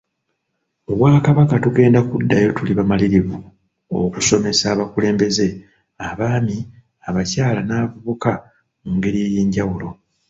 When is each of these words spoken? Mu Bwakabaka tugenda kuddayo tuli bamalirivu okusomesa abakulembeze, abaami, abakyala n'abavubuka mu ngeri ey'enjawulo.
Mu 0.85 0.93
Bwakabaka 0.97 1.55
tugenda 1.65 1.99
kuddayo 2.09 2.49
tuli 2.57 2.73
bamalirivu 2.79 3.37
okusomesa 4.03 4.65
abakulembeze, 4.73 5.47
abaami, 6.09 6.57
abakyala 7.07 7.61
n'abavubuka 7.63 8.31
mu 8.83 8.89
ngeri 8.97 9.19
ey'enjawulo. 9.27 9.87